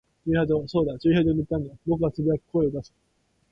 [0.25, 0.67] 駐車場。
[0.67, 1.75] そうだ、駐車場に行ったんだ。
[1.85, 2.91] 僕は呟く、声を出す。